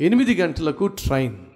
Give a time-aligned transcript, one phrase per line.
[0.00, 1.46] ఎనిమిది గంటలకు ట్రైన్.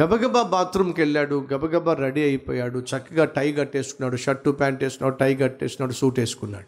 [0.00, 6.18] గబగబా బాత్రూమ్కి వెళ్ళాడు గబగబా రెడీ అయిపోయాడు చక్కగా టై కట్టేసుకున్నాడు షర్టు ప్యాంట్ వేసుకున్నాడు టై కట్టేసుకున్నాడు సూట్
[6.18, 6.66] వేసుకున్నాడు.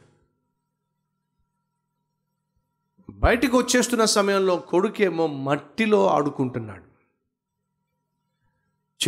[3.11, 6.93] బయటికి వచ్చేస్తున్న సమయంలో కొడుకేమో మట్టిలో ఆడుకుంటున్నాడు.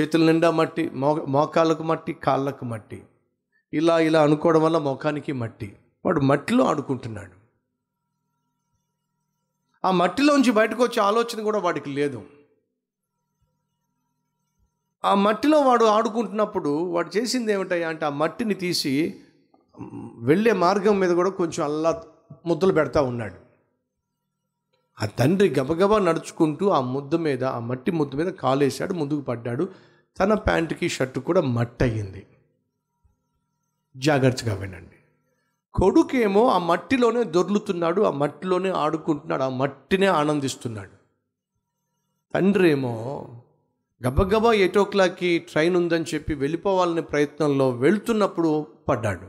[0.01, 3.03] చేతుల నిండా మట్టి మో మోకాళ్ళకు మట్టి కాళ్ళకు మట్టి.
[3.73, 5.77] ఇలా ఇలా అనుకోవడం వల్ల మోకానికి మట్టి.
[6.05, 7.44] వాడు మట్టిలో ఆడుకుంటున్నాడు.
[9.85, 12.23] ఆ మట్టిలోంచి బయటకు వచ్చే ఆలోచన కూడా వాడికి లేదు.
[15.05, 19.21] ఆ మట్టిలో వాడు ఆడుకుంటున్నప్పుడు వాడు చేసింది ఏమిటయ్యా అంటే ఆ మట్టిని తీసి
[20.19, 22.03] వెళ్ళే మార్గం మీద కూడా కొంచెం అల్లా
[22.47, 23.39] ముద్దలు పెడతా ఉన్నాడు.
[25.03, 29.69] ఆ తండ్రి గబగబా నడుచుకుంటూ ఆ ముద్ద మీద ఆ మట్టి ముద్ద మీద కాలేశాడు ముందుకు పడ్డాడు.
[30.19, 32.27] తన ప్యాంటుకి షర్టు కూడా మట్టి అయ్యింది
[33.97, 35.04] జాగ్రత్తగా వినండి.
[35.75, 40.95] కొడుకేమో ఆ మట్టిలోనే దొర్లుతున్నాడు ఆ మట్టిలోనే ఆడుకుంటున్నాడు ఆ మట్టినే ఆనందిస్తున్నాడు.
[42.35, 42.93] తండ్రి ఏమో
[44.01, 49.27] గబగబా ఎయిట్ ఓ క్లాక్కి ట్రైన్ ఉందని చెప్పి వెళ్ళిపోవాలనే ప్రయత్నంలో వెళ్తున్నప్పుడు పడ్డాడు.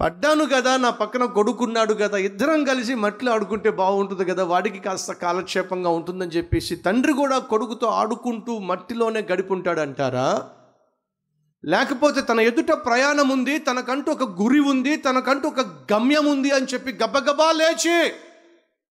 [0.00, 5.90] పడ్డాను కదా నా పక్కన కొడుకున్నాడు కదా ఇద్దరం కలిసి మట్టిలో ఆడుకుంటే బాగుంటుంది కదా వాడికి కాస్త కాలక్షేపంగా
[5.90, 10.28] ఉంటుందని చెప్పేసి తండ్రి కూడా కొడుకుతో ఆడుకుంటూ మట్టిలోనే గడిపుంటాడంటారా?
[10.28, 10.55] అంటారా
[11.66, 16.92] లేకపోతే తన ఎదుట ప్రయాణం ఉంది తనకంటూ ఒక గురి ఉంది తనకంటూ ఒక గమ్యం ఉంది అని చెప్పి
[16.92, 18.12] గబగబా లేచి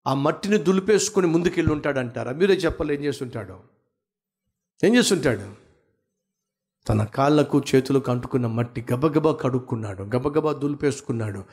[0.08, 2.32] ఆ మట్టిని దులిపేసుకుని ముందుకెళ్ళి ఉంటాడంటారా?
[2.32, 3.60] మీరే చెప్పాలి ఏం చేస్తుంటాడు.
[4.84, 5.66] ఏం చేస్తుంటాడు?
[6.90, 11.44] తన కాళ్ళకు చేతులకు అంటుకున్న మట్టి గబగబా కడుక్కున్నాడు గబగబా దులిపేసుకున్నాడు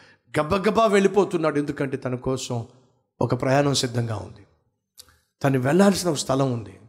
[0.41, 2.67] గబగబా వెళ్ళిపోతున్నాడు ఎందుకంటే తన కోసం
[3.21, 4.47] ఒక ప్రయాణం సిద్ధంగా ఉంది.
[5.43, 6.81] తను వెళ్ళాల్సిన ఒక స్థలం ఉంది.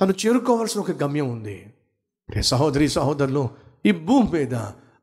[0.00, 1.74] తను చేరుకోవాల్సిన ఒక గమ్యం ఉంది.
[2.38, 3.48] సహోదరి సహోదరులు
[3.86, 4.54] ఈ భూమి మీద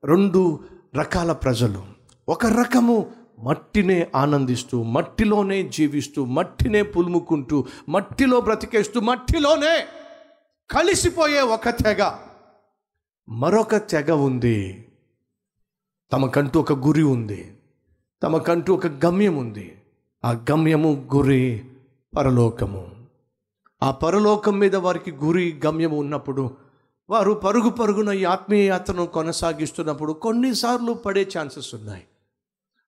[0.06, 0.60] రెండు
[0.96, 1.84] రకాల ప్రజలు.
[2.30, 9.86] ఒక రకము మట్టినే ఆనందిస్తూ మట్టిలోనే జీవిస్తూ మట్టినే పులుముకుంటూ మట్టిలో బ్రతికేస్తూ మట్టిలోనే
[10.72, 12.12] కలిసిపోయే ఒక తెగ.
[13.30, 14.88] మరొక తెగ ఉంది.
[16.12, 17.58] తమకంటూ ఒక గురి ఉంది.
[18.24, 19.82] తమకంటూ ఒక గమ్యం ఉంది.
[20.26, 21.66] ఆ గమ్యము గురి
[22.18, 22.88] పరలోకము.
[23.84, 26.67] ఆ పరలోకం మీద వారికి గురి గమ్యము ఉన్నప్పుడు
[27.10, 32.04] వారు పరుగు పరుగున ఈ ఆత్మీయ యాత్రను కొనసాగిస్తున్నప్పుడు కొన్నిసార్లు పడే ఛాన్సెస్ ఉన్నాయి.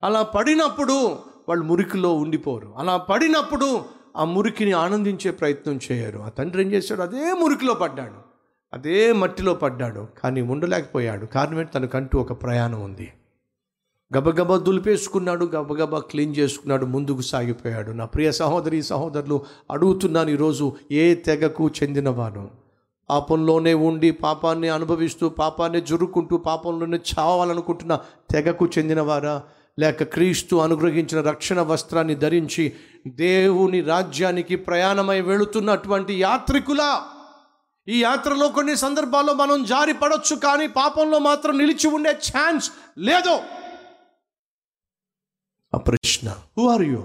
[0.04, 1.16] అలా పడినప్పుడు
[1.50, 2.74] వాళ్ళు మురికిలో ఉండిపోరు.
[2.78, 3.82] అలా పడినప్పుడు
[4.18, 6.20] ఆ మురికిని ఆనందించే ప్రయత్నం చేయరు.
[6.20, 7.02] ఆ తండ్రి ఏం చేశాడు?
[7.02, 8.14] అదే మురికిలో పడ్డాడు.
[8.74, 10.08] అదే మట్టిలో పడ్డాడు.
[10.24, 11.26] కానీ ఉండలేకపోయాడు.
[11.26, 11.72] కారణం ఏంటి?
[11.72, 13.14] తనకంటూ ఒక ప్రయాణం ఉంది.
[14.18, 15.46] గబగబా దులిపేసుకున్నాడు.
[15.46, 16.86] గబగబా క్లీన్ చేసుకున్నాడు.
[16.86, 17.92] ముందుకు సాగిపోయాడు.
[17.92, 22.59] నా ప్రియ సహోదరి సహోదరులు అడుగుతున్నాను ఈరోజు ఏ తెగకు చెందినవాను.
[23.10, 28.00] పాపంలోనే ఉండి పాపాన్ని అనుభవిస్తూ పాపాన్ని జురుక్కుంటూ పాపంలోనే చావాలనుకుంటున్న
[28.30, 29.44] తెగకు చెందినవారా?
[29.80, 32.74] లేక క్రీస్తు అనుగ్రహించిన రక్షణ వస్త్రాన్ని ధరించి
[33.08, 37.04] దేవుని రాజ్యానికి ప్రయాణమై వెళుతున్నటువంటి యాత్రికులా?
[37.88, 43.40] ఈ యాత్రలో కొన్ని సందర్భాల్లో మనం జారి పడొచ్చు కానీ పాపంలో మాత్రం నిలిచి ఉండే ఛాన్స్ లేదు.
[45.76, 47.04] ఆ ప్రశ్న హూ ఆర్ యూ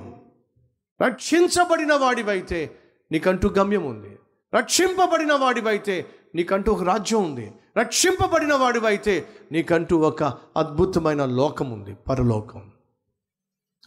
[1.03, 2.71] రక్షించబడిన వాడివైతే
[3.13, 4.19] నీకంటూ గమ్యం ఉంది.
[4.55, 7.53] రక్షింపబడిన వాడివైతే నీకంటూ ఒక రాజ్యం ఉంది.
[7.79, 10.23] రక్షింపబడిన వాడివైతే నీకంటూ ఒక
[10.57, 12.71] అద్భుతమైన లోకం ఉంది పరలోకం.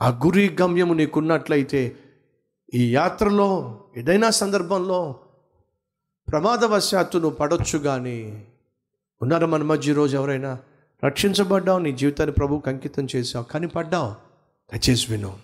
[0.01, 1.95] ఆ గురి గమ్యము నీకున్నట్లయితే
[2.73, 5.15] ఈ యాత్రలో ఏదైనా సందర్భంలో
[6.31, 8.47] ప్రమాదవశాత్తు నువ్వు పడొచ్చు కానీ
[9.21, 10.59] ఉన్నారా మన మధ్య ఈరోజు ఎవరైనా
[11.05, 14.11] రక్షించబడ్డావు నీ జీవితాన్ని ప్రభువుకి అంకితం చేసావు కానీ పడ్డావు.
[14.73, 15.37] దయచేసి విను.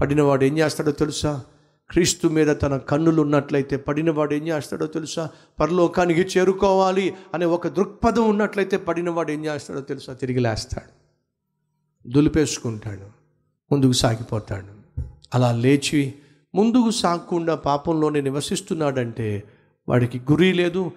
[0.00, 1.44] పడినవాడు ఏం చేస్తాడో తెలుసా?
[1.90, 5.30] క్రీస్తు మీద తన కన్నులు ఉన్నట్లయితే పడినవాడు ఏం చేస్తాడో తెలుసా?
[5.60, 10.12] పరలోకానికి చేరుకోవాలి అనే ఒక దృక్పథం ఉన్నట్లయితే పడినవాడు ఏం చేస్తాడో తెలుసా?
[10.12, 11.06] తిరిగి లేస్తాడు.
[12.10, 13.00] దులిపేసుకుంటాడు.
[13.72, 15.00] ముందుకు సాగిపోతాడు.
[15.34, 16.14] అలా లేచి
[16.54, 19.42] ముందుకు సాగకుండా పాపంలోనే నివసిస్తున్నాడంటే
[19.88, 20.90] వాడికి గురి లేదు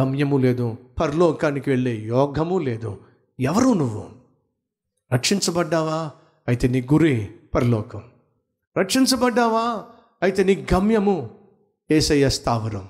[0.00, 3.00] గమ్యము లేదు పరలోకానికి వెళ్ళే యోగము లేదు.
[3.40, 4.08] ఎవరు నువ్వు?
[5.12, 6.10] రక్షించబడ్డావా?
[6.48, 8.02] అయితే నీ గురి పరలోకం.
[8.78, 9.84] రక్షించబడ్డావా?
[10.22, 11.30] అయితే నీ గమ్యము
[11.90, 12.88] ఏసయ్య స్థావరం.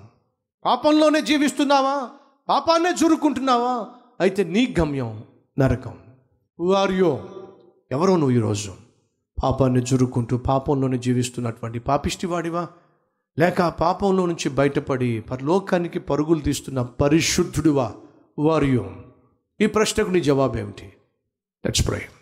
[0.65, 2.09] పాపంలోనే జీవిస్తున్నావా?
[2.49, 3.87] పాపాన్నే చురుక్కుంటున్నావా
[4.21, 5.25] అయితే నీ గమ్యం
[5.59, 5.99] నరకం.
[6.77, 7.29] ఆర్యో
[7.93, 8.75] ఎవరో నువ్వు ఈరోజు?
[9.43, 12.69] పాపాన్ని జురుకుంటూ పాపంలోనే జీవిస్తున్నటువంటి పాపిష్టివాడివా?
[13.39, 17.93] లేక పాపంలో నుంచి బయటపడి పరలోకానికి పరుగులు తీస్తున్న పరిశుద్ధుడివా?
[18.39, 18.91] వారియో
[19.61, 20.93] ఈ ప్రశ్నకు నీ జవాబు ఏమిటి
[21.65, 22.22] లెట్స్ ప్రేమ్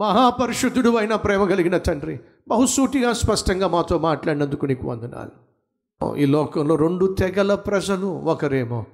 [0.00, 5.34] మహాపరిశుద్ధుడు అయిన ప్రేమ కలిగిన తండ్రి బహుసూటిగా స్పష్టంగా మాతో మాట్లాడినందుకు నీకు వందనాలు.
[6.16, 8.86] ఈ లోకంలో రెండు తెగల ప్రజలు ఒకరేమో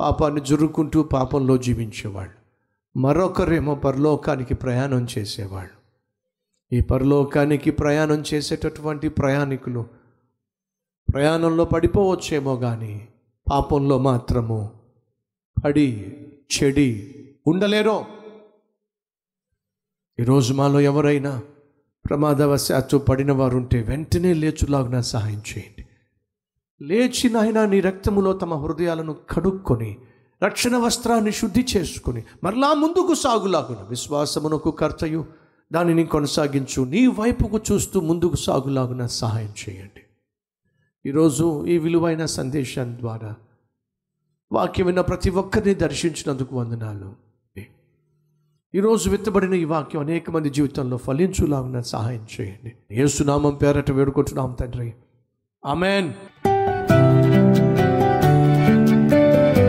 [0.00, 2.34] పాపాన్ని జురుక్కుంటూ పాపంలో జీవించేవాళ్ళు
[2.98, 5.76] మరొకరేమో పరలోకానికి ప్రయాణం చేసేవాళ్ళు.
[6.76, 9.86] ఈ పరలోకానికి ప్రయాణం చేసేటటువంటి ప్రయాణికులు
[11.14, 13.08] ప్రయాణంలో పడిపోవచ్చేమో కానీ
[13.50, 14.70] పాపంలో మాత్రము
[15.64, 16.16] పడి
[16.54, 17.14] చెడి
[17.46, 18.04] ఉండలేరో.
[20.20, 21.42] ఈరోజు మాలో ఎవరైనా
[22.08, 25.88] ప్రమాదవశాత్తు పడిన వారు ఉంటే వెంటనే లేచులాగున సహాయం చేయండి.
[26.84, 29.96] లేచి నాయన నీ రక్తములో తమ హృదయాలను కడుక్కొని
[30.44, 33.86] రక్షణ వస్త్రాన్ని శుద్ధి చేసుకుని మరలా ముందుకు సాగులాగున.
[33.88, 35.24] విశ్వాసమునకు కర్తయు
[35.72, 36.84] దానిని కొనసాగించు.
[36.84, 40.02] నీ వైపుకు చూస్తూ ముందుకు సాగులాగున సహాయం చేయండి.
[41.08, 43.34] ఈరోజు ఈ విలువైన సందేశం ద్వారా
[44.52, 47.29] వాక్యం విన్న ప్రతి ఒక్కరిని దర్శించినందుకు వందనాలు.
[48.74, 52.72] ఈరోజు విత్తబడిన ఈ వాక్యం అనేక మంది జీవితంలో ఫలించులాగున సహాయం చేయండి.
[52.92, 54.94] ఏసునామం పేరట వేడుకుంటున్నాం తండ్రి.
[55.66, 56.12] ఆమెన్.